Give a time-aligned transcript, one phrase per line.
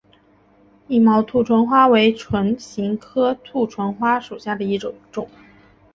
[0.87, 5.29] 硬毛兔唇花为唇形科兔唇花属下的一个种。